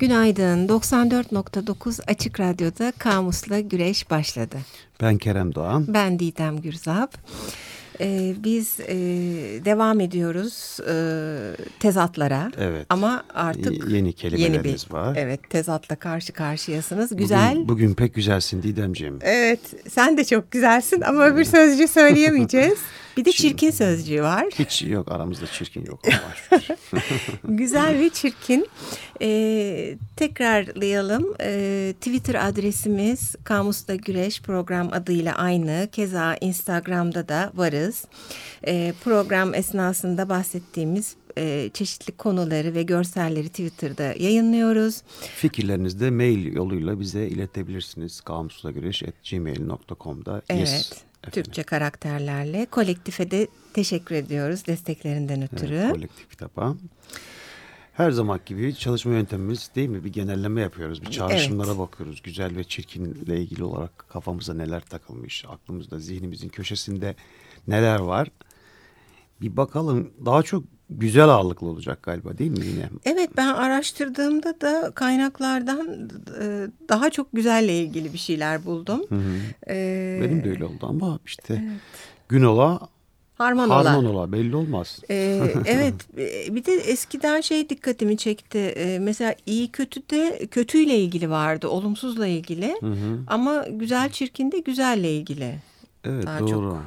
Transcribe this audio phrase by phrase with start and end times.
[0.00, 0.68] Günaydın.
[0.68, 4.56] 94.9 Açık Radyo'da Kamus'la Güreş başladı.
[5.02, 5.84] Ben Kerem Doğan.
[5.88, 7.18] Ben Didem Gürzap.
[8.00, 8.94] Ee, biz e,
[9.64, 10.94] devam ediyoruz e,
[11.80, 12.50] tezatlara.
[12.58, 12.86] Evet.
[12.90, 15.16] Ama artık yeni kelimelerimiz yeni bir, var.
[15.18, 17.16] Evet, tezatla karşı karşıyasınız.
[17.16, 17.54] Güzel.
[17.54, 19.18] Bugün, bugün pek güzelsin Didemciğim.
[19.22, 22.78] Evet, sen de çok güzelsin ama öbür sözcüğü söyleyemeyeceğiz.
[23.16, 24.44] Bir de çirkin sözcüğü var.
[24.58, 26.00] Hiç yok aramızda çirkin yok.
[27.44, 28.66] Güzel ve çirkin.
[29.22, 31.34] Ee, tekrarlayalım.
[31.40, 35.88] Ee, Twitter adresimiz Kamus'ta Güreş program adıyla aynı.
[35.92, 38.04] Keza Instagram'da da varız.
[38.66, 45.02] Ee, program esnasında bahsettiğimiz e, çeşitli konuları ve görselleri Twitter'da yayınlıyoruz.
[45.36, 48.20] Fikirlerinizi de mail yoluyla bize iletebilirsiniz.
[48.20, 50.42] kamusla.güreş.gmail.com'da.
[50.48, 50.60] Evet.
[50.60, 50.92] Yes.
[51.32, 52.66] Türkçe karakterlerle.
[52.66, 55.76] Kolektife de teşekkür ediyoruz desteklerinden ötürü.
[55.76, 56.76] Evet, kolektif kitaba.
[57.92, 60.04] Her zaman gibi çalışma yöntemimiz değil mi?
[60.04, 61.02] Bir genelleme yapıyoruz.
[61.02, 61.78] Bir çağrışımlara evet.
[61.78, 62.22] bakıyoruz.
[62.22, 65.44] Güzel ve çirkinle ilgili olarak kafamıza neler takılmış.
[65.48, 67.14] Aklımızda, zihnimizin köşesinde
[67.68, 68.28] neler var.
[69.40, 70.10] Bir bakalım.
[70.24, 72.88] Daha çok güzel ağırlıklı olacak galiba değil mi yine?
[73.04, 79.00] Evet ben araştırdığımda da kaynaklardan e, daha çok güzelle ilgili bir şeyler buldum.
[79.08, 79.38] Hı hı.
[79.68, 81.80] Ee, Benim de öyle oldu ama işte evet.
[82.28, 82.88] gün ola
[83.38, 83.84] Harman ola.
[83.84, 85.00] Harman ola belli olmaz.
[85.10, 85.94] Ee, evet
[86.54, 88.58] bir de eskiden şey dikkatimi çekti.
[88.58, 91.68] Ee, mesela iyi kötü de kötüyle ilgili vardı.
[91.68, 92.76] Olumsuzla ilgili.
[92.80, 93.18] Hı hı.
[93.26, 95.58] Ama güzel çirkin de güzelle ilgili.
[96.04, 96.48] Evet Daha doğru.
[96.50, 96.82] Çok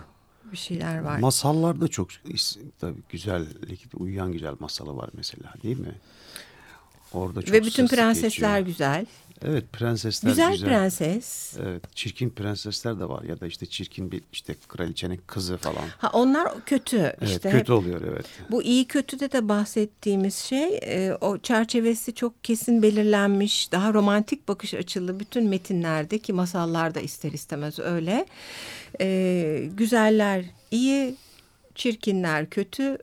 [0.51, 1.19] bir şeyler var.
[1.19, 2.09] Masallarda çok
[2.79, 5.95] tabii güzellik uyuyan güzel masalı var mesela değil mi?
[7.13, 8.59] Orada çok Ve bütün prensesler geçiyor.
[8.59, 9.05] güzel.
[9.45, 10.51] Evet prensesler güzel.
[10.51, 11.53] Güzel prenses.
[11.59, 15.83] Evet çirkin prensesler de var ya da işte çirkin bir işte kraliçenin kızı falan.
[15.97, 17.49] Ha onlar kötü evet, işte.
[17.49, 18.25] kötü oluyor evet.
[18.51, 24.73] Bu iyi kötüde de bahsettiğimiz şey e, o çerçevesi çok kesin belirlenmiş daha romantik bakış
[24.73, 28.25] açılı bütün metinlerdeki masallarda ister istemez öyle.
[29.01, 31.15] E, güzeller iyi
[31.75, 32.97] çirkinler kötü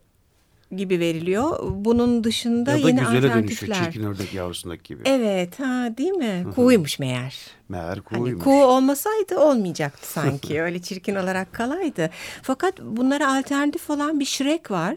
[0.73, 1.59] gibi veriliyor.
[1.71, 3.69] Bunun dışında ya da yeni güzele alternatifler.
[3.69, 5.03] dönüşüyor çirkin ördek yavrusundaki gibi.
[5.05, 6.47] Evet ha değil mi?
[6.55, 7.37] Kuğuymuş meğer.
[7.69, 8.31] Meğer kuğuymuş.
[8.31, 10.63] Hani kuğu olmasaydı olmayacaktı sanki.
[10.63, 12.11] Öyle çirkin olarak kalaydı.
[12.43, 14.97] Fakat bunlara alternatif olan bir Shrek var.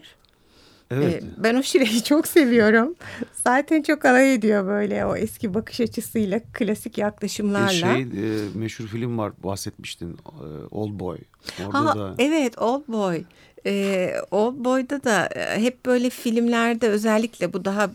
[0.90, 1.22] Evet.
[1.22, 2.94] Ee, ben o Shrek'i çok seviyorum.
[3.32, 7.70] Zaten çok alay ediyor böyle o eski bakış açısıyla, klasik yaklaşımlarla.
[7.70, 8.06] Şey, e,
[8.54, 10.12] meşhur film var bahsetmiştin.
[10.12, 11.18] E, Old Boy.
[11.66, 12.14] Orada ha, da...
[12.18, 13.24] Evet Old Boy.
[13.66, 17.90] Ee, Old Boy'da da e, hep böyle filmlerde özellikle bu daha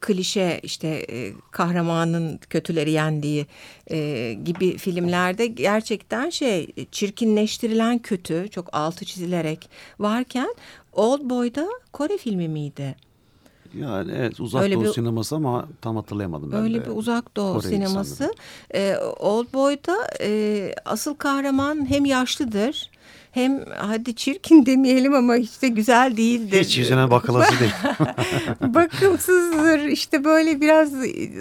[0.00, 3.46] klişe işte e, kahramanın kötüleri yendiği
[3.90, 10.54] e, gibi filmlerde gerçekten şey çirkinleştirilen kötü çok altı çizilerek varken
[10.92, 12.96] Old Boy'da Kore filmi miydi?
[13.74, 16.84] Yani evet uzak öyle doğu bir, sineması ama tam hatırlayamadım ben Öyle de.
[16.84, 18.34] bir uzak doğu Kore sineması.
[18.74, 22.90] Ee, Old Boy'da e, asıl kahraman hem yaşlıdır
[23.38, 26.60] hem hadi çirkin demeyelim ama hiç de güzel değildir.
[26.60, 27.72] Hiç yüzüne bakılası değil.
[28.74, 30.90] Bakımsızdır işte böyle biraz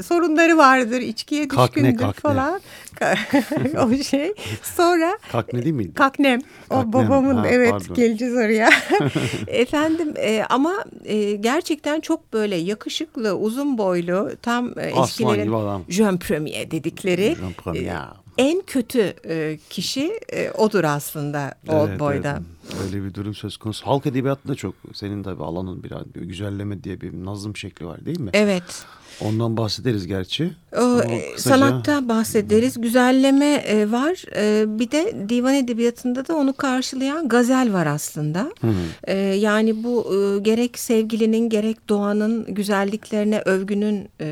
[0.06, 2.22] sorunları vardır içkiye düşkündür kakne, kakne.
[2.22, 2.62] falan.
[3.86, 4.34] o şey.
[4.64, 5.18] Sonra.
[5.32, 5.94] Kakne değil miydi?
[5.94, 6.42] Kaknem.
[6.70, 6.94] O kaknem.
[6.94, 7.96] babamın ha, evet pardon.
[7.96, 8.70] geleceğiz oraya.
[9.48, 10.74] Efendim e, ama
[11.06, 17.36] e, gerçekten çok böyle yakışıklı uzun boylu tam e, eskilerin jeune premier dedikleri.
[17.36, 17.94] Jeune premier.
[17.94, 22.42] E, en kötü e, kişi e, odur aslında Old evet, Boy'da.
[22.72, 22.84] Evet.
[22.84, 23.88] Öyle bir durum söz konusu.
[23.88, 28.20] Halk edebiyatında çok senin tabii alanın biraz bir güzelleme diye bir nazım şekli var değil
[28.20, 28.30] mi?
[28.34, 28.86] Evet.
[29.22, 30.54] Ondan bahsederiz gerçi.
[30.74, 31.02] O,
[31.36, 31.58] kısaca...
[31.58, 32.82] Sanatta bahsederiz.
[32.82, 34.24] Güzelleme e, var.
[34.36, 38.52] E, bir de divan edebiyatında da onu karşılayan gazel var aslında.
[38.62, 38.68] Hı
[39.04, 44.26] E, yani bu e, gerek sevgilinin gerek doğanın güzelliklerine övgünün e,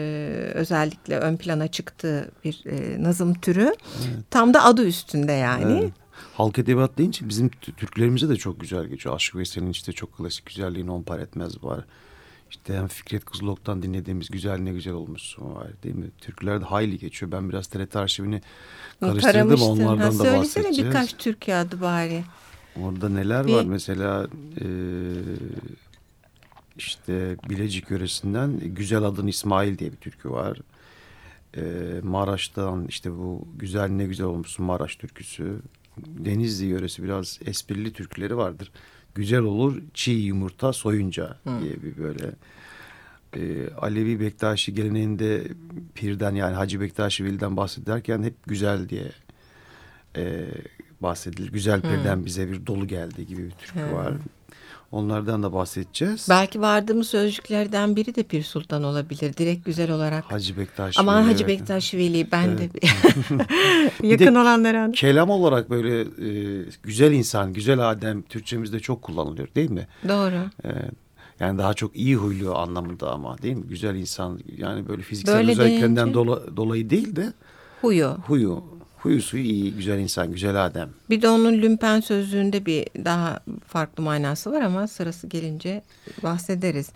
[0.53, 3.62] özellikle ön plana çıktığı bir e, nazım türü.
[3.62, 4.31] Evet.
[4.31, 5.79] Tam da adı üstünde yani.
[5.81, 5.91] Evet.
[6.34, 9.16] Halk edebiyat deyince bizim Türklerimize de çok güzel geçiyor.
[9.16, 11.85] Aşık Veysel'in işte çok klasik güzelliğini on par etmez var.
[12.55, 16.05] İşte hem Fikret Kızılok'tan dinlediğimiz güzel ne güzel olmuşsun var değil mi?
[16.17, 17.31] Türkülerde hayli geçiyor.
[17.31, 18.41] Ben biraz TRT arşivini
[18.99, 20.52] karıştırdım onlardan ha, da bahsedeceğiz.
[20.52, 22.23] Söylesene birkaç Türkiye adı bari.
[22.81, 23.53] Orada neler Bir...
[23.53, 24.28] var mesela
[24.61, 24.67] e,
[26.78, 30.58] işte Bilecik yöresinden Güzel Adın İsmail diye bir türkü var.
[31.58, 31.61] E,
[32.03, 35.59] Maraş'tan işte bu güzel ne güzel olmuşsun Maraş türküsü.
[35.97, 38.72] Denizli yöresi biraz esprili türküleri vardır
[39.16, 41.62] güzel olur çiğ yumurta soyunca Hı.
[41.62, 42.32] diye bir böyle
[43.35, 45.44] e, Alevi Bektaşi geleneğinde
[45.96, 49.12] pirden yani Hacı Bektaşi Veli'den bahsederken hep güzel diye
[50.17, 50.46] e,
[51.02, 51.52] bahsedilir.
[51.52, 52.26] Güzel pirden Hı.
[52.26, 53.94] bize bir dolu geldi gibi bir türkü Hı.
[53.94, 54.14] var.
[55.00, 56.28] Onlardan da bahsedeceğiz.
[56.30, 59.34] Belki vardığımız sözcüklerden biri de Pir Sultan olabilir.
[59.38, 60.24] Direkt güzel olarak.
[60.32, 61.00] Hacı Bektaş.
[61.00, 61.59] Aman Veli, Hacı evet.
[61.59, 62.74] Bektaş Veli ben Evet.
[64.02, 64.92] de yakın de olanlara.
[64.92, 69.88] Kelam olarak böyle e, güzel insan, güzel adem Türkçemizde çok kullanılıyor değil mi?
[70.08, 70.40] Doğru.
[70.64, 70.92] Evet.
[71.40, 73.64] Yani daha çok iyi huylu anlamında ama değil mi?
[73.68, 77.34] Güzel insan yani böyle fiziksel Böyle özelliklerinden deyince- dola- dolayı değil de
[77.82, 78.08] Huyu.
[78.28, 78.64] huyu,
[79.05, 80.90] huyu suyu iyi, güzel insan, güzel adem.
[81.09, 85.84] Bir de onun lümpen sözlüğünde bir daha farklı manası var ama sırası gelince
[86.23, 86.90] bahsederiz.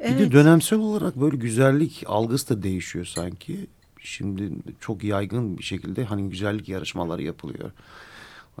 [0.00, 3.66] Bir de dönemsel olarak böyle güzellik algısı da değişiyor sanki.
[4.02, 4.50] Şimdi
[4.80, 7.70] çok yaygın bir şekilde hani güzellik yarışmaları yapılıyor.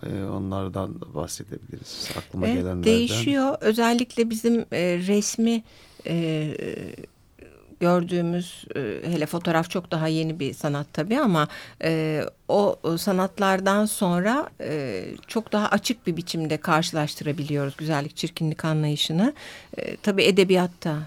[0.06, 2.10] Ee, onlardan da bahsedebiliriz.
[2.18, 2.82] Aklıma Evet, gelenlerden.
[2.84, 3.56] değişiyor.
[3.60, 5.62] Özellikle bizim e, resmi
[6.06, 6.54] e,
[7.80, 8.80] gördüğümüz e,
[9.12, 11.48] hele fotoğraf çok daha yeni bir sanat tabii ama
[11.84, 19.32] e, o sanatlardan sonra e, çok daha açık bir biçimde karşılaştırabiliyoruz güzellik çirkinlik anlayışını.
[19.76, 20.98] E, tabii edebiyatta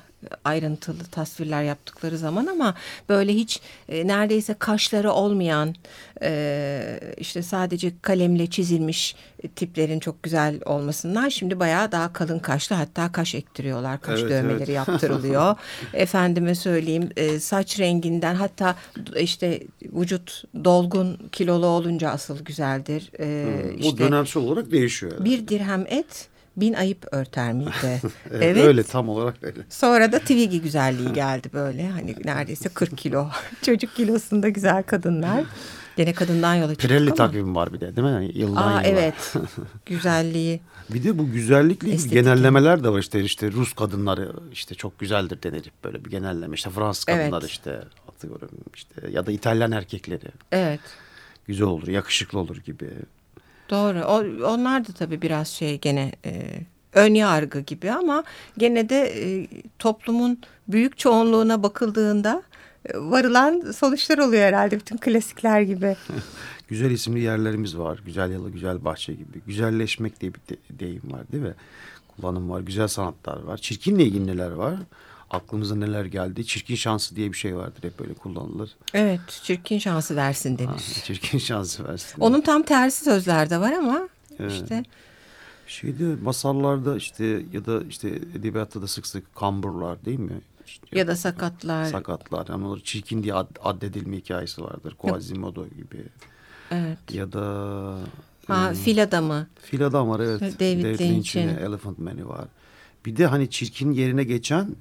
[0.46, 2.76] ayrıntılı tasvirler yaptıkları zaman ama
[3.10, 5.76] böyle hiç e, neredeyse kaşları olmayan
[6.22, 9.16] e, işte sadece kalemle çizilmiş
[9.56, 14.58] tiplerin çok güzel olmasından şimdi bayağı daha kalın kaşlı hatta kaş ektiriyorlar kaş Evet, dövmeleri
[14.60, 14.70] evet.
[14.70, 15.56] yaptırılıyor
[15.94, 18.76] efendime söyleyeyim e, saç renginden hatta
[19.20, 23.24] işte vücut dolgun kilolu olunca asıl güzeldir e,
[23.64, 25.26] Hmm, Bu işte dönemsel olarak değişiyor.
[25.26, 26.28] bir dirhem et
[26.58, 28.02] bin ayıp örter miydi
[28.32, 29.60] Evet, Öyle tam olarak öyle.
[29.70, 31.90] Sonra da Twiggy güzelliği geldi böyle.
[31.90, 33.28] Hani neredeyse 40 kilo.
[33.62, 35.44] Çocuk kilosunda güzel kadınlar.
[35.98, 37.16] Gene kadından yola çıktık Pirelli ama.
[37.16, 38.14] takvimi var bir de değil mi?
[38.14, 38.84] Yani yıldan Aa yıla.
[39.02, 39.34] evet.
[39.86, 40.62] Güzelliği.
[40.90, 42.14] Bir de bu güzellikle ilgili Estetik.
[42.14, 46.56] genellemeler de var işte işte Rus kadınları işte çok güzeldir denir hep böyle bir genelleme
[46.56, 47.20] işte Fransız Evet.
[47.22, 47.80] kadınları işte
[48.10, 50.80] atıyorum işte ya da İtalyan erkekleri Evet.
[51.48, 52.90] güzel olur yakışıklı olur gibi.
[53.70, 54.00] Doğru.
[54.00, 56.60] O, onlar da tabii biraz şey gene e,
[56.94, 58.24] ön yargı gibi ama
[58.58, 59.48] gene de e,
[59.80, 62.44] toplumun büyük çoğunluğuna bakıldığında
[62.86, 65.96] e, varılan sonuçlar oluyor herhalde bütün klasikler gibi.
[66.68, 68.00] Güzel isimli yerlerimiz var.
[68.06, 69.42] Güzel yalı, güzel bahçe gibi.
[69.48, 71.54] Güzelleşmek diye bir de- deyim var değil mi?
[72.16, 72.62] Kullanım var.
[72.62, 73.58] Güzel sanatlar var.
[73.58, 74.76] Çirkinle ilgili neler var?
[75.34, 76.46] Aklımıza neler geldi?
[76.46, 77.84] Çirkin şansı diye bir şey vardır.
[77.84, 78.72] Hep böyle kullanılır.
[78.94, 80.68] Evet, çirkin şansı versin denir.
[80.70, 82.22] Ha, çirkin şansı versin.
[82.22, 84.10] Onun tam tersi sözler de var ama
[84.40, 84.52] Evet.
[84.52, 84.84] işte
[85.68, 90.42] Şeyde masallarda işte ya da işte edebiyatta da sık sık kamburlar değil mi?
[90.68, 91.86] İşte ya da sakatlar.
[91.86, 92.48] sakatlar.
[92.50, 94.96] Yani onlar çirkin diye ad, addedilme hikayesi vardır.
[94.98, 96.04] Quasimodo gibi.
[96.72, 96.98] Evet.
[97.14, 97.98] Ya da
[98.48, 99.48] Ha, e, fil adamı.
[99.62, 100.42] Fil adam var evet.
[100.42, 101.48] David Lynch'in Lynch'in.
[101.48, 102.46] Elephant Man'i var.
[103.06, 104.76] Bir de hani çirkin yerine geçen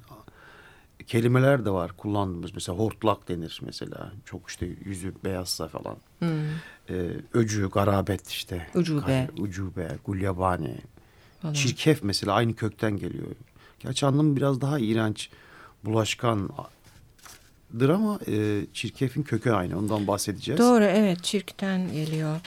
[1.06, 2.50] kelimeler de var kullandığımız.
[2.54, 4.12] Mesela hortlak denir mesela.
[4.24, 5.96] Çok işte yüzü beyazsa falan.
[6.18, 6.28] Hmm.
[6.90, 8.66] Ee, öcü, garabet işte.
[8.74, 9.00] Ucube.
[9.06, 10.76] Kay- Ucube, gulyabani.
[11.42, 11.54] Falan.
[11.54, 13.26] Çirkef mesela aynı kökten geliyor.
[13.80, 15.30] Gerçi anlamı biraz daha iğrenç,
[15.84, 19.78] bulaşkandır ama e, çirkefin kökü aynı.
[19.78, 20.60] Ondan bahsedeceğiz.
[20.60, 22.40] Doğru evet çirkten geliyor.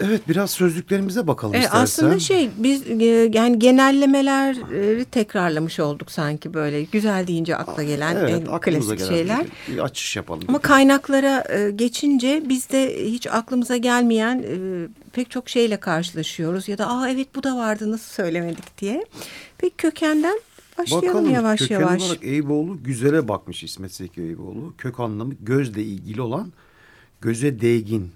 [0.00, 1.82] Evet biraz sözlüklerimize bakalım E, istersen.
[1.82, 3.04] aslında şey biz e,
[3.34, 9.46] yani genellemeleri tekrarlamış olduk sanki böyle güzel deyince akla gelen Evet, en klasik gelen şeyler.
[9.68, 10.42] Bir, bir açış yapalım.
[10.48, 10.68] Ama dedik.
[10.68, 17.08] kaynaklara e, geçince bizde hiç aklımıza gelmeyen e, pek çok şeyle karşılaşıyoruz ya da aa
[17.10, 19.04] evet bu da vardı nasıl söylemedik diye.
[19.58, 20.40] Peki kökenden
[20.78, 22.02] başlayalım Bakalım, yavaş köken yavaş.
[22.02, 24.74] olarak Eyüboğlu güzele bakmış İsmet Zeki Eyüboğlu.
[24.78, 26.52] Kök anlamı gözle ilgili olan
[27.20, 28.10] göze değgin.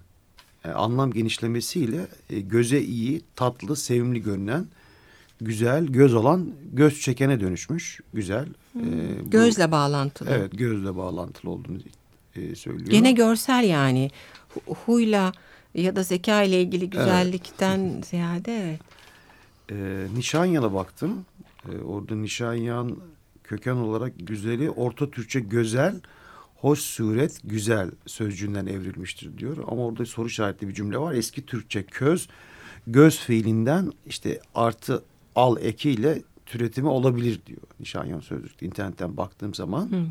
[0.64, 4.66] E, anlam genişlemesiyle e, göze iyi, tatlı, sevimli görünen,
[5.40, 8.00] güzel, göz olan, göz çekene dönüşmüş.
[8.14, 8.46] Güzel.
[8.76, 8.80] E,
[9.26, 10.30] bu- Gözle bağlantılı.
[10.30, 11.78] Evet gözle bağlantılı olduğunu
[12.36, 12.90] e, söylüyor.
[12.90, 14.10] Gene görsel yani
[14.54, 15.32] Hu- huyla
[15.74, 18.80] ya da zeka ile ilgili güzellikten ziyade evet.
[19.70, 21.24] E, Nişanyan'a baktım.
[21.72, 22.96] E, orada Nişanyan
[23.44, 26.00] köken olarak güzeli orta Türkçe güzel,
[26.62, 29.56] hoş suret, güzel sözcüğünden evrilmiştir diyor.
[29.68, 31.14] Ama orada soru işaretli bir cümle var.
[31.14, 32.28] Eski Türkçe köz,
[32.86, 35.02] göz fiilinden işte artı
[35.36, 38.66] al ekiyle türetimi olabilir diyor Nişanyan sözlükte.
[38.66, 40.08] İnternetten baktığım zaman.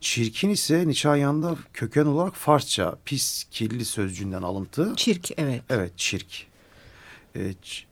[0.00, 4.92] Çirkin ise Nişanyan'da köken olarak Farsça pis, kirli sözcüğünden alıntı.
[4.96, 5.62] Çirk evet.
[5.70, 6.46] Evet çirk.
[7.36, 7.85] Ç-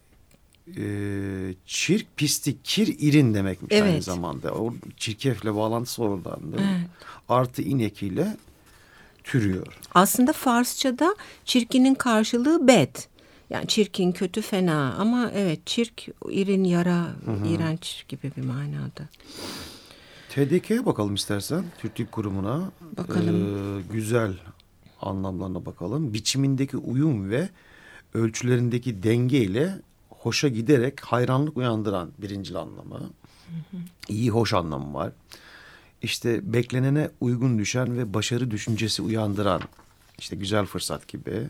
[0.76, 4.04] e, çirk, pislik, kir, irin demekmiş aynı Evet.
[4.04, 4.54] zamanda.
[4.54, 6.76] O çirkefle bağlantısı oradan değil mi?
[6.80, 6.90] Evet.
[7.28, 8.36] Artı inekiyle
[9.24, 9.66] türüyor.
[9.94, 12.96] Aslında Farsçada çirkinin karşılığı bed.
[13.50, 17.06] Yani çirkin, kötü, fena ama evet çirk, irin, yara,
[17.48, 19.08] iğrenç gibi bir manada.
[20.30, 21.64] TDK'ye bakalım istersen.
[21.78, 22.70] Türk Dil Kurumu'na.
[22.96, 23.56] Bakalım.
[23.78, 24.32] Ee, güzel
[25.00, 26.14] anlamlarına bakalım.
[26.14, 27.48] Biçimindeki uyum ve
[28.14, 29.80] ölçülerindeki denge ile
[30.24, 33.10] hoşa giderek hayranlık uyandıran birincil anlamı.
[34.08, 35.12] İyi hoş anlamı var.
[36.02, 39.60] İşte beklenene uygun düşen ve başarı düşüncesi uyandıran
[40.18, 41.48] işte güzel fırsat gibi.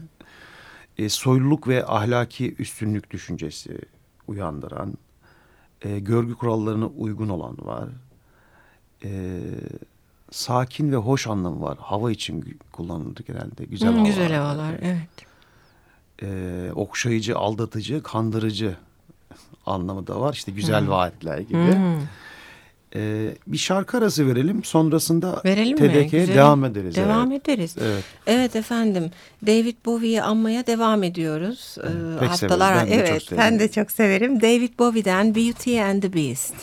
[0.98, 3.78] E, soyluluk ve ahlaki üstünlük düşüncesi
[4.28, 4.94] uyandıran.
[5.82, 7.88] E, görgü kurallarına uygun olan var.
[9.04, 9.40] E,
[10.30, 11.78] sakin ve hoş anlamı var.
[11.80, 13.64] Hava için kullanılır genelde.
[13.64, 14.08] Güzel, hmm, hava.
[14.08, 15.33] güzel havalar, evet.
[16.22, 16.26] E,
[16.74, 18.76] okşayıcı, aldatıcı, kandırıcı
[19.66, 20.32] anlamı da var.
[20.32, 20.90] İşte güzel hmm.
[20.90, 21.74] vaatler gibi.
[21.74, 22.00] Hmm.
[22.96, 24.64] Ee, bir şarkı arası verelim.
[24.64, 26.96] Sonrasında verelim TDK'ye devam ederiz.
[26.96, 27.48] Devam evet.
[27.48, 27.76] ederiz.
[27.80, 28.04] Evet.
[28.26, 29.10] evet efendim.
[29.46, 31.76] David Bowie'yi anmaya devam ediyoruz.
[31.78, 32.76] Ee, Pek haftalar.
[32.76, 33.28] Ben evet.
[33.36, 34.40] ben de çok severim.
[34.40, 36.54] David Bowie'den Beauty and the Beast.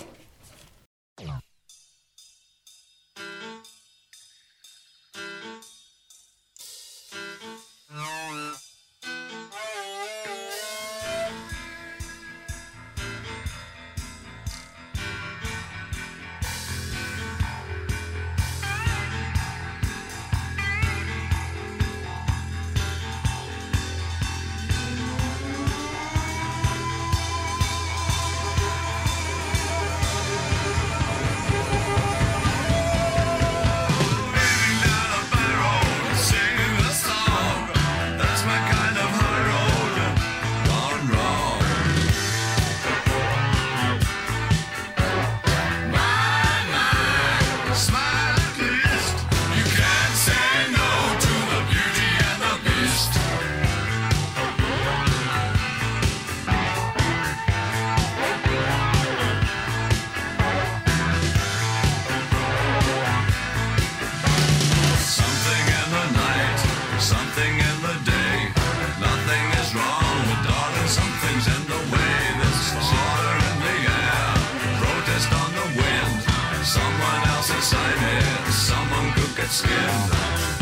[75.41, 76.21] on the wind,
[76.63, 80.60] someone else inside it, someone could get skinned.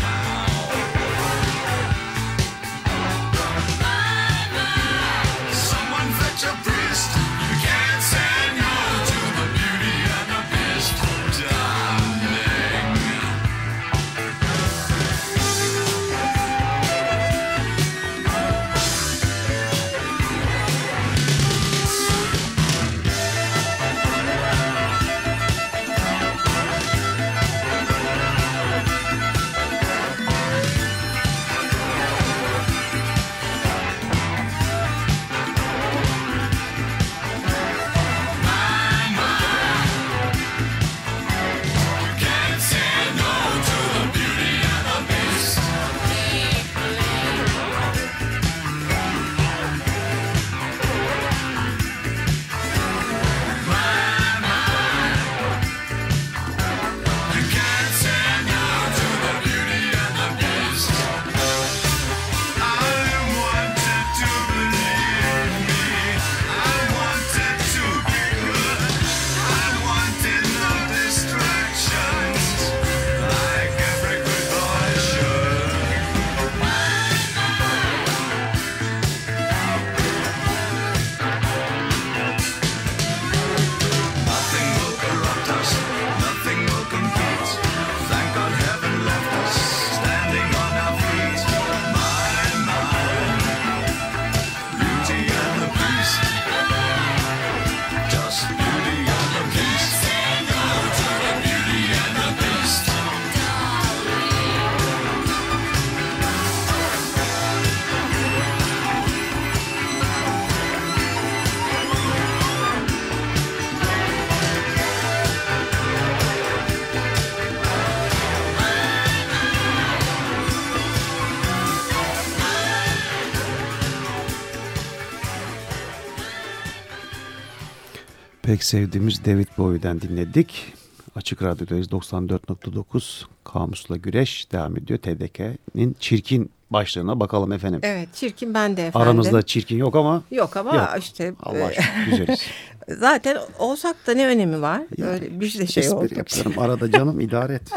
[128.69, 130.73] Sevdiğimiz David Bowie'den dinledik.
[131.15, 134.99] Açık Radyo'dayız 94.9 Kamusla Güreş devam ediyor.
[134.99, 137.79] TDK'nin çirkin başlığına bakalım efendim.
[137.83, 139.07] Evet çirkin ben de efendim.
[139.07, 140.23] Aramızda çirkin yok ama.
[140.31, 141.03] Yok ama yok.
[141.03, 141.33] işte.
[141.43, 142.39] Allah e, aşkına güzeliz.
[142.97, 144.81] Zaten olsak da ne önemi var?
[144.97, 146.17] Ya, Öyle bir de şey olduk.
[146.17, 146.59] Yaparım.
[146.59, 147.71] Arada canım idare et.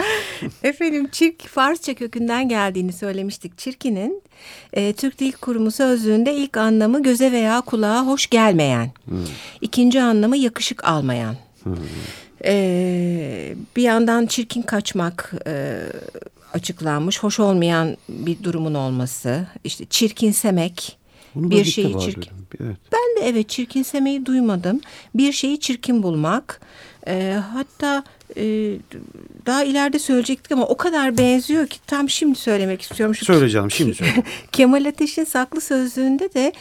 [0.62, 3.58] efendim çirk Farsça kökünden geldiğini söylemiştik.
[3.58, 4.22] Çirkinin
[4.72, 8.90] e, Türk Dil Kurumu sözlüğünde ilk anlamı göze veya kulağa hoş gelmeyen.
[9.04, 9.25] Hmm.
[9.61, 11.37] İkinci anlamı yakışık almayan.
[11.62, 11.76] Hmm.
[12.44, 15.78] E, bir yandan çirkin kaçmak e,
[16.52, 17.23] açıklanmış.
[17.23, 19.47] Hoş olmayan bir durumun olması.
[19.64, 20.99] İşte çirkinsemek.
[21.35, 22.32] Bunu bir şeyi çirkin.
[22.61, 22.76] Evet.
[22.92, 24.80] Ben de evet çirkinsemeyi duymadım.
[25.14, 26.61] Bir şeyi çirkin bulmak.
[27.06, 28.04] E, hatta
[28.37, 28.42] e,
[29.47, 33.14] daha ileride söyleyecektik ama o kadar benziyor ki tam şimdi söylemek istiyorum.
[33.14, 34.23] Şu Söyle canım şimdi söyle.
[34.52, 36.52] Kemal Ateş'in saklı sözlüğünde de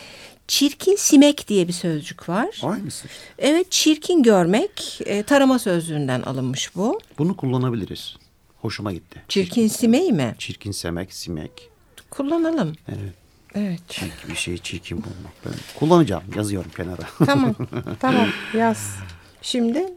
[0.47, 2.61] çirkin simek diye bir sözcük var.
[2.63, 3.07] Aynısı.
[3.37, 6.99] Evet çirkin görmek e, tarama sözlüğünden alınmış bu.
[7.17, 8.15] Bunu kullanabiliriz.
[8.61, 9.21] Hoşuma gitti.
[9.27, 10.35] Çirkin simeği mi?
[10.37, 11.69] Çirkin semek, simek.
[12.09, 12.73] Kullanalım.
[12.87, 13.13] Evet.
[13.55, 13.79] Evet.
[13.87, 15.33] Çirkin bir şeyi çirkin bulmak.
[15.45, 16.23] Ben kullanacağım.
[16.35, 17.01] Yazıyorum kenara.
[17.25, 17.55] Tamam.
[17.99, 18.27] tamam
[18.57, 18.95] yaz.
[19.41, 19.93] Şimdi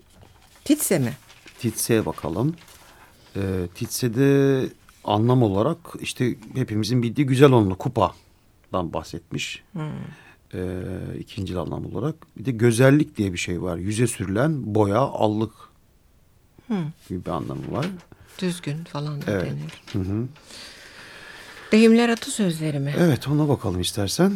[0.64, 1.12] titse mi?
[1.58, 2.54] Titse'ye bakalım.
[3.36, 3.40] Ee,
[3.74, 4.60] Titse'de
[5.04, 9.62] anlam olarak işte hepimizin bildiği güzel onlu kupadan bahsetmiş.
[10.54, 10.78] Ee,
[11.18, 12.14] ikinci anlam olarak.
[12.36, 13.76] Bir de güzellik diye bir şey var.
[13.76, 15.52] Yüze sürülen boya, allık
[17.08, 17.86] gibi bir anlamı var.
[18.38, 19.42] Düzgün falan da Evet.
[19.44, 19.82] denir.
[20.06, 20.26] Hı hı.
[21.72, 22.94] Deyimler atasözleri mi?
[22.98, 24.32] Evet ona bakalım istersen.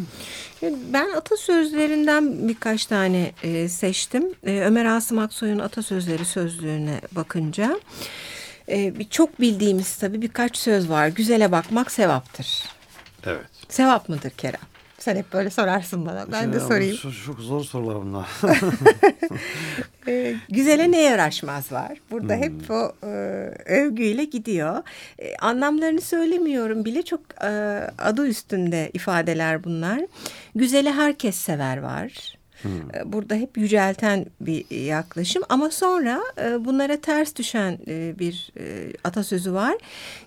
[0.93, 4.23] Ben atasözlerinden birkaç tane e, seçtim.
[4.45, 7.79] E, Ömer Asım Aksoy'un atasözleri sözlüğüne bakınca
[8.69, 11.07] e, bir çok bildiğimiz tabii birkaç söz var.
[11.07, 12.63] Güzele bakmak sevaptır.
[13.25, 13.45] Evet.
[13.69, 14.59] Sevap mıdır Kerem?
[14.99, 16.31] Sen hep böyle sorarsın bana.
[16.31, 16.97] Ben de Ya, sorayım.
[16.97, 18.27] Çok, çok zor sorular bunlar.
[20.09, 21.97] E, güzele ne yaraşmaz var.
[22.11, 23.07] Burada hep o e,
[23.65, 24.83] övgüyle gidiyor.
[25.19, 27.47] E, anlamlarını söylemiyorum bile çok e,
[27.97, 30.01] adı üstünde ifadeler bunlar.
[30.55, 32.39] Güzeli herkes sever var.
[32.95, 38.51] E, Burada hep yücelten bir yaklaşım ama sonra e, bunlara ters düşen e, bir
[39.03, 39.75] atasözü var.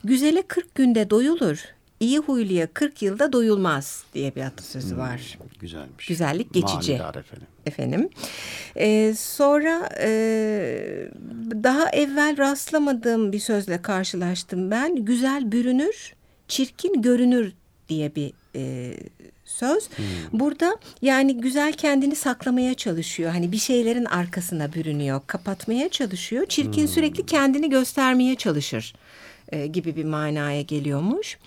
[0.04, 1.64] Güzele 40 günde doyulur,
[2.02, 5.38] iyi huyluya 40 yılda doyulmaz diye bir atasözü var.
[5.60, 6.06] Güzelmiş.
[6.08, 6.92] Güzellik geçici.
[6.92, 7.46] Manidar efendim.
[7.66, 8.08] Efendim.
[8.76, 10.08] Ee, sonra e,
[11.62, 14.96] daha evvel rastlamadığım bir sözle karşılaştım ben.
[14.96, 16.14] Güzel bürünür,
[16.48, 17.52] çirkin görünür
[17.88, 18.94] diye bir e,
[19.44, 19.88] söz.
[20.32, 23.30] Burada yani güzel kendini saklamaya çalışıyor.
[23.30, 26.46] Hani bir şeylerin arkasına bürünüyor, kapatmaya çalışıyor.
[26.46, 28.94] Çirkin sürekli kendini göstermeye çalışır
[29.52, 31.38] e, gibi bir manaya geliyormuş.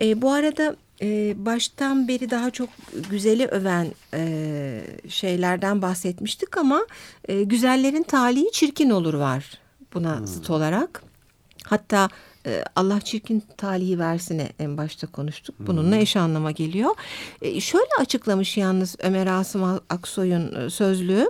[0.00, 2.68] E, bu arada e, baştan beri daha çok
[3.10, 6.86] güzeli öven e, şeylerden bahsetmiştik ama
[7.28, 9.58] e, güzellerin talihi çirkin olur var
[9.94, 11.02] buna zıt olarak.
[11.64, 12.08] Hatta
[12.46, 15.54] e, Allah çirkin talihi versine en başta konuştuk.
[15.58, 16.90] Bununla eş anlama geliyor.
[17.42, 21.28] E, şöyle açıklamış yalnız Ömer Asım Aksoy'un e, sözlüğü.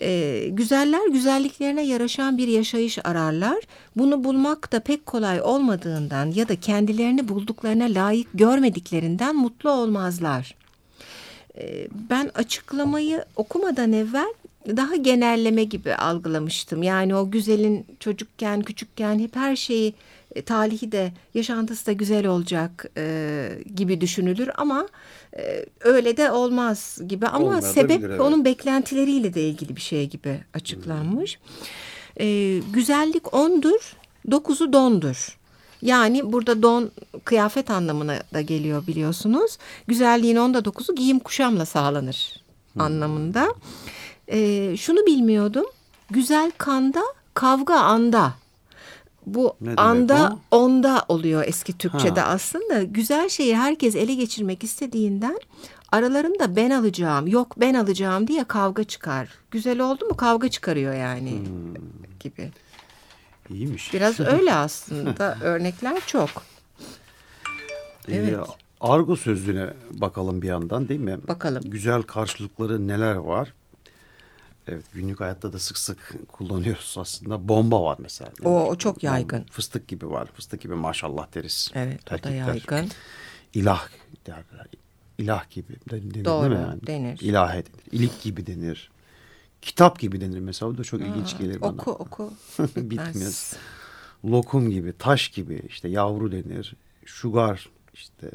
[0.00, 3.58] E, güzeller güzelliklerine yaraşan bir yaşayış ararlar.
[3.96, 10.54] Bunu bulmak da pek kolay olmadığından ya da kendilerini bulduklarına layık görmediklerinden mutlu olmazlar.
[11.58, 14.32] E, ben açıklamayı okumadan evvel
[14.66, 16.82] daha genelleme gibi algılamıştım.
[16.82, 19.94] Yani o güzelin çocukken, küçükken hep her şeyi
[20.36, 24.88] e, talihi de yaşantısı da güzel olacak e, gibi düşünülür ama
[25.38, 28.20] e, öyle de olmaz gibi ama Olmayabilir, sebep evet.
[28.20, 31.38] onun beklentileriyle de ilgili bir şey gibi açıklanmış.
[32.20, 33.96] E, güzellik ondur,
[34.30, 35.38] dokuzu dondur.
[35.82, 36.90] Yani burada don
[37.24, 39.58] kıyafet anlamına da geliyor biliyorsunuz.
[39.86, 42.42] Güzelliğin onda dokuzu giyim kuşamla sağlanır
[42.78, 43.54] anlamında.
[44.28, 45.66] E, şunu bilmiyordum.
[46.10, 47.02] Güzel kanda,
[47.34, 48.34] kavga anda.
[49.26, 52.26] Bu anda onda oluyor eski Türkçe'de Ha.
[52.28, 52.82] aslında.
[52.82, 55.40] Güzel şeyi herkes ele geçirmek istediğinden
[55.92, 59.28] aralarında ben alacağım, yok ben alacağım diye kavga çıkar.
[59.50, 61.42] Güzel oldu mu kavga çıkarıyor yani
[62.20, 62.50] gibi.
[63.50, 63.94] İyiymiş.
[63.94, 66.28] Biraz öyle aslında örnekler çok.
[68.08, 68.32] Evet.
[68.34, 68.40] Ee,
[68.80, 71.18] argo sözlüğüne bakalım bir yandan değil mi?
[71.28, 71.62] Bakalım.
[71.66, 73.52] Güzel karşılıkları neler var?
[74.68, 77.48] Evet günlük hayatta da sık sık kullanıyoruz aslında.
[77.48, 78.30] Bomba var mesela.
[78.44, 79.44] O, o çok yaygın.
[79.50, 80.28] Fıstık gibi var.
[80.34, 81.70] Fıstık gibi maşallah deriz.
[81.74, 82.90] Evet o da yaygın.
[83.54, 83.88] İlah
[84.26, 84.66] derler.
[85.18, 86.86] İlah gibi de- denir Doğru, değil mi yani?
[86.86, 87.20] denir.
[87.20, 87.92] İlahe denir.
[87.92, 88.90] İlik gibi denir.
[89.62, 90.72] Kitap gibi denir mesela.
[90.72, 91.72] O da çok ilginç gelir bana.
[91.72, 92.32] Oku oku.
[92.76, 93.56] Bitmez.
[94.24, 96.74] Lokum gibi, taş gibi işte yavru denir.
[97.04, 98.30] Şugar işte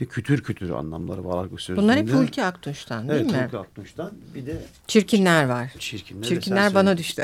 [0.00, 1.82] bir de kütür kütür anlamları var argo sözlüğünde.
[1.82, 3.42] Bunlar hep Hulki Aktunç'tan değil Evet, mi?
[3.42, 4.12] Hulki Aktunç'tan.
[4.34, 5.72] Bir de Çirkinler var.
[5.78, 6.28] çirkinler.
[6.28, 6.98] Çirkinler bana söyle.
[6.98, 7.22] düştü.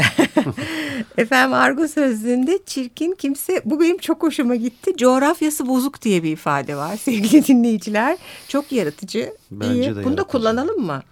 [1.18, 4.96] Efendim argo sözlüğünde çirkin kimse bu benim çok hoşuma gitti.
[4.96, 8.18] Coğrafyası bozuk diye bir ifade var sevgili dinleyiciler.
[8.48, 9.32] Çok yaratıcı.
[9.50, 9.96] Bence iyi.
[9.96, 11.02] de Bunu da kullanalım mı?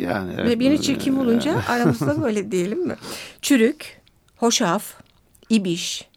[0.00, 2.96] Yani Ve evet, birini çirkin bulunca aramızda böyle diyelim mi?
[3.42, 4.00] Çürük,
[4.36, 4.84] hoşaf,
[5.48, 6.08] ibiş,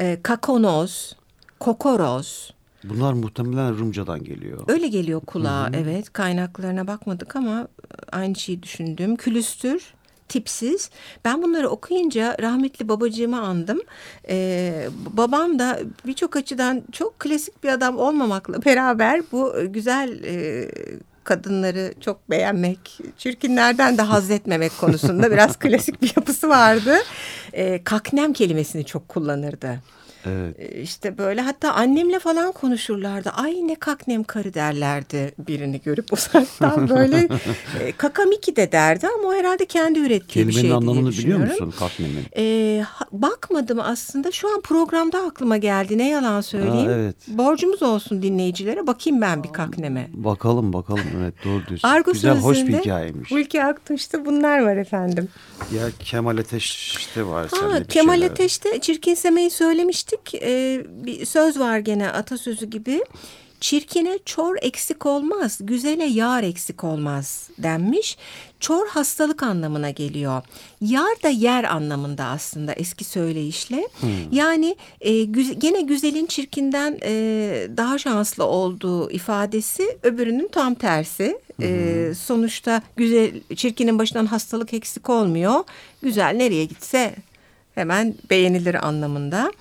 [0.00, 1.16] e, kakonoz,
[1.60, 2.50] kokoroz.
[2.84, 4.64] Bunlar muhtemelen Rumcadan geliyor.
[4.68, 6.12] Öyle geliyor kulağa evet.
[6.12, 7.68] Kaynaklarına bakmadık ama
[8.12, 9.16] aynı şeyi düşündüm.
[9.16, 9.94] Külüstür,
[10.28, 10.90] tipsiz.
[11.24, 13.80] Ben bunları okuyunca rahmetli babacığımı andım.
[14.28, 20.68] Ee, babam da birçok açıdan çok klasik bir adam olmamakla beraber bu güzel e,
[21.24, 26.94] kadınları çok beğenmek, çirkinlerden de haz etmemek konusunda biraz klasik bir yapısı vardı.
[27.52, 29.80] E, kaknem kelimesini çok kullanırdı.
[30.26, 30.56] Evet.
[30.60, 33.30] E, işte böyle hatta annemle falan konuşurlardı.
[33.30, 37.28] Ay ne kaknem karı derlerdi birini görüp uzaktan böyle.
[37.80, 41.38] e, kakamiki de derdi ama o herhalde kendi ürettiği Kelimenin bir şey diye anlamını biliyor
[41.38, 42.24] musun kaknemin?
[42.36, 44.30] E, ha- bakmadım aslında.
[44.32, 45.98] Şu an programda aklıma geldi.
[45.98, 46.88] Ne yalan söyleyeyim.
[46.88, 47.16] Aa, evet.
[47.28, 48.86] Borcumuz olsun dinleyicilere.
[48.86, 50.08] Bakayım ben bir kakneme.
[50.12, 51.88] Bakalım bakalım evet doğru diyorsun.
[51.92, 53.30] Argo Güzel hoş bir hikayeymiş.
[53.30, 55.28] Hulki Aktunç'ta bunlar var efendim.
[55.74, 57.46] Ya Kemal Ateş'te var.
[57.50, 58.22] Ha, Kemal.
[58.22, 59.50] Ateş'te çirkinsemeyi
[60.12, 60.42] söylemiştik.
[60.42, 63.04] Ee, bir söz var gene atasözü gibi.
[63.60, 68.16] Çirkine çor eksik olmaz, güzele yar eksik olmaz denmiş.
[68.60, 70.42] Çor hastalık anlamına geliyor.
[70.80, 73.88] Yar da yer anlamında aslında eski söyleyişle.
[74.32, 77.12] Yani e, güz- gene güzelin çirkinden e,
[77.76, 81.38] daha şanslı olduğu ifadesi öbürünün tam tersi.
[81.62, 85.64] E, sonuçta güzel çirkinin başından hastalık eksik olmuyor.
[86.02, 87.14] Güzel nereye gitse
[87.74, 89.52] hemen beğenilir anlamında.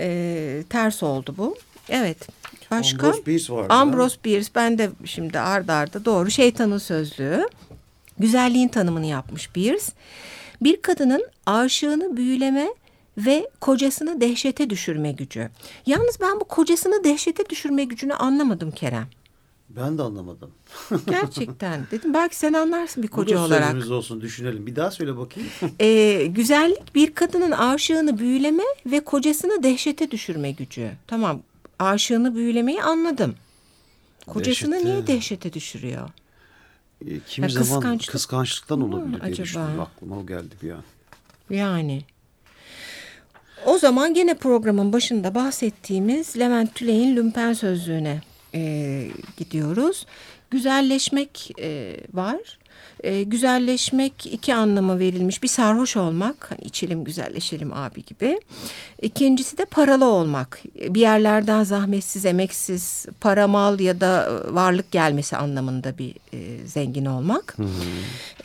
[0.00, 1.56] E, ters oldu bu.
[1.88, 2.28] Evet.
[2.70, 3.06] Başka?
[3.06, 3.72] Ambrose Bierce vardı.
[3.72, 4.48] Ambrose Bierce.
[4.54, 6.30] Ben de şimdi ard arda doğru.
[6.30, 7.48] Şeytanın sözlüğü.
[8.18, 9.86] Güzelliğin tanımını yapmış Bierce.
[10.62, 12.68] Bir kadının aşığını büyüleme
[13.18, 15.50] ve kocasını dehşete düşürme gücü.
[15.86, 19.06] Yalnız ben bu kocasını dehşete düşürme gücünü anlamadım Kerem.
[19.76, 20.50] Ben de anlamadım.
[21.06, 23.64] Gerçekten dedim belki sen anlarsın bir Bu koca da olarak.
[23.64, 24.66] sözümüz olsun düşünelim.
[24.66, 25.48] Bir daha söyle bakayım.
[25.80, 30.90] Ee, güzellik bir kadının aşığını büyüleme ve kocasını dehşete düşürme gücü.
[31.06, 31.42] Tamam
[31.78, 33.34] aşığını büyülemeyi anladım.
[34.26, 34.90] Kocasını Dehşete.
[34.90, 36.08] niye dehşete düşürüyor?
[37.06, 39.42] E, Kimi Ya zaman kıskançlık- kıskançlıktan olabilir diye acaba?
[39.44, 39.80] düşündüm.
[39.80, 40.82] Aklıma o geldi bir an.
[41.50, 42.02] Yani.
[43.66, 48.20] O zaman gene programın başında bahsettiğimiz Levent Tüley'in Lümpen Sözlüğü'ne
[48.54, 50.06] e, gidiyoruz.
[50.50, 52.58] Güzelleşmek e, var.
[53.02, 55.42] E, güzelleşmek iki anlamı verilmiş.
[55.42, 58.40] Bir sarhoş olmak, hani içelim güzelleşelim abi gibi.
[59.02, 60.62] İkincisi de paralı olmak.
[60.88, 67.56] Bir yerlerden zahmetsiz, emeksiz, para, mal ya da varlık gelmesi anlamında bir e, zengin olmak.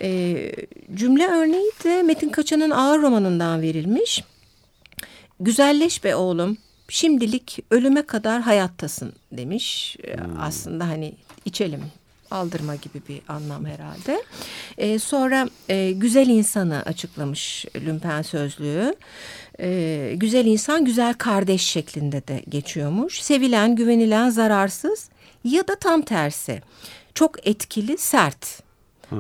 [0.02, 0.52] E,
[0.94, 4.24] cümle örneği de Metin Kaçan'ın Ağır romanından verilmiş.
[5.40, 6.58] Güzelleş be oğlum.
[6.90, 9.98] Şimdilik ölüme kadar hayattasın demiş.
[10.04, 11.14] Ee, Aslında hani
[11.46, 11.82] içelim
[12.32, 14.24] aldırma gibi bir anlam herhalde.
[14.78, 18.96] Ee, sonra e, güzel insanı açıklamış Lümpen Sözlüğü.
[19.60, 23.22] Ee, güzel insan güzel kardeş şeklinde de geçiyormuş.
[23.22, 25.10] Sevilen, güvenilen, zararsız
[25.44, 26.62] ya da tam tersi.
[27.14, 28.64] Çok etkili, sert.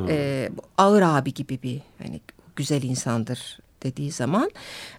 [0.07, 2.21] Ee, bu ağır abi gibi bir hani
[2.55, 4.51] güzel insandır dediği zaman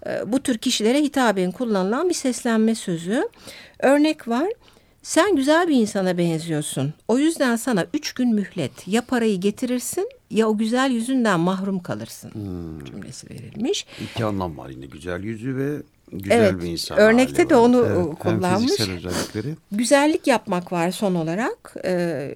[0.07, 3.29] e, bu tür kişilere hitaben kullanılan bir seslenme sözü.
[3.79, 4.47] Örnek var.
[5.03, 6.95] Sen güzel bir insana benziyorsun.
[7.09, 8.89] O yüzden sana üç gün mühlet.
[8.89, 12.31] Ya parayı getirirsin ya o güzel yüzünden mahrum kalırsın
[12.85, 13.87] cümlesi verilmiş.
[14.05, 14.87] İki anlam var yine.
[14.87, 16.99] Güzel yüzü ve güzel Evet, bir insan.
[16.99, 17.61] örnekte de var.
[17.61, 18.73] onu, Evet, hem kullanmış.
[19.73, 21.91] Güzellik yapmak var son olarak e,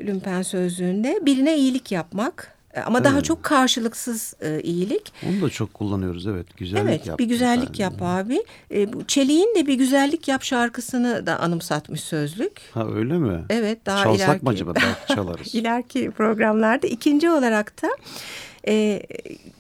[0.07, 1.21] Lümpen sözlüğünde.
[1.23, 5.13] Birine iyilik yapmak E, ama daha çok karşılıksız e, iyilik.
[5.29, 6.47] Onu da çok kullanıyoruz evet.
[6.57, 7.19] Güzellik Evet yap.
[7.19, 8.43] bir güzellik yap abi.
[8.75, 12.61] E, bu Çelik'in de bir güzellik yap şarkısını da anımsatmış sözlük.
[12.75, 13.45] Ha öyle mi?
[13.51, 14.75] Evet daha Çalsak ileriki, mı acaba?
[14.75, 15.55] Belki çalarız.
[15.55, 16.87] ileriki programlarda.
[16.87, 17.89] ikinci olarak da
[18.69, 19.03] e,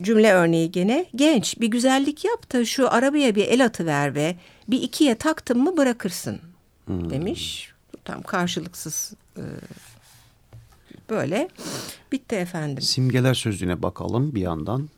[0.03, 4.37] cümle örneği gene genç bir güzellik yap da şu arabaya bir el atıver ve
[4.69, 6.39] bir ikiye taktın mı bırakırsın
[6.87, 7.11] Hmm.
[7.11, 7.73] demiş.
[8.05, 9.43] Tam karşılıksız e,
[11.11, 11.49] böyle
[12.13, 12.83] bitti efendim.
[12.83, 14.89] Simgeler sözlüğüne bakalım bir yandan.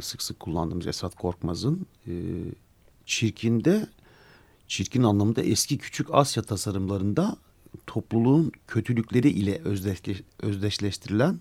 [0.00, 2.12] Sık sık kullandığımız Esat Korkmaz'ın e,
[3.06, 3.86] çirkinde,
[4.68, 7.36] çirkin anlamında eski küçük Asya tasarımlarında
[7.86, 11.40] topluluğun kötülükleri ile özdeşleş- özdeşleştirilen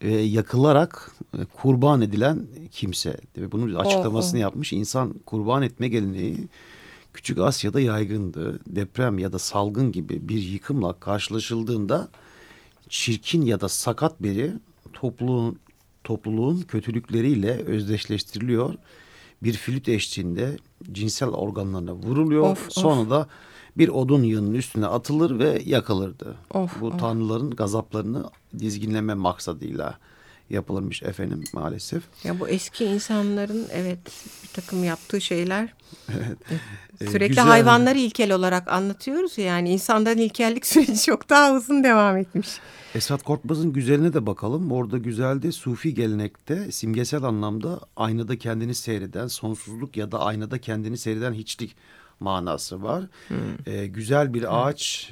[0.00, 3.16] e, yakılarak e, kurban edilen kimse.
[3.36, 4.42] Ve bunun bir açıklamasını oh.
[4.42, 4.72] yapmış.
[4.72, 6.48] İnsan kurban etme geleneği
[7.14, 8.60] Küçük Asya'da yaygındı.
[8.66, 12.08] Deprem ya da salgın gibi bir yıkımla karşılaşıldığında
[12.88, 14.52] çirkin ya da sakat biri
[14.92, 15.58] topluluğun
[16.04, 18.74] topluluğun kötülükleriyle özdeşleştiriliyor.
[19.42, 20.56] Bir flüt eşliğinde
[20.92, 22.42] cinsel organlarına vuruluyor.
[22.42, 22.72] Of, of.
[22.72, 23.28] Sonra da
[23.78, 26.36] bir odun yığının üstüne atılır ve yakılırdı.
[26.54, 27.00] Of, Bu of.
[27.00, 29.98] tanrıların gazaplarını dizginleme maksadıyla
[30.50, 32.02] yapılırmış efendim maalesef.
[32.24, 33.98] Ya bu eski insanların evet
[34.42, 35.74] bir takım yaptığı şeyler
[37.00, 37.44] Ee, sürekli güzel.
[37.44, 42.48] hayvanları ilkel olarak anlatıyoruz ya, yani insanların ilkellik süreci çok daha uzun devam etmiş.
[42.94, 44.72] Esat Korkmaz'ın güzeline de bakalım.
[44.72, 51.32] Orada güzelde Sufi gelenekte simgesel anlamda aynada kendini seyreden sonsuzluk ya da aynada kendini seyreden
[51.32, 51.76] hiçlik
[52.20, 53.04] manası var.
[53.66, 55.10] Ee, güzel bir ağaç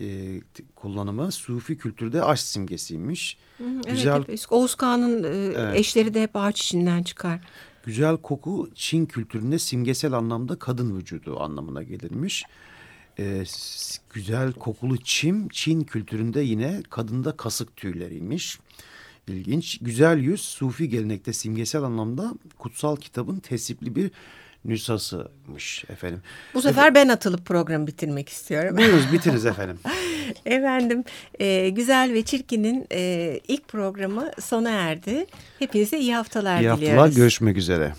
[0.00, 0.40] e,
[0.74, 3.38] kullanımı Sufi kültürde aşk simgesiymiş.
[3.58, 4.24] Hı, Güzel.
[4.28, 5.76] Evet, Oğuz Kağan'ın e, evet.
[5.76, 7.40] eşleri de hep ağaç içinden çıkar.
[7.84, 12.44] Güzel koku Çin kültüründe simgesel anlamda kadın vücudu anlamına gelirmiş.
[13.18, 13.44] Ee,
[14.10, 18.58] güzel kokulu çim Çin kültüründe yine kadında kasık tüyleriymiş.
[19.28, 19.78] İlginç.
[19.80, 24.10] Güzel yüz Sufi gelenekte simgesel anlamda kutsal kitabın tesipli bir
[24.64, 26.22] nüshasıymış efendim.
[26.54, 26.94] Bu sefer Efe...
[26.94, 28.76] ben atılıp programı bitirmek istiyorum.
[28.76, 29.78] Buyurunuz bitiriniz efendim.
[30.46, 31.04] efendim
[31.38, 35.26] e, Güzel ve Çirkin'in e, ilk programı sona erdi.
[35.58, 36.82] Hepinize iyi haftalar iyi diliyoruz.
[36.82, 37.92] İyi haftalar görüşmek üzere.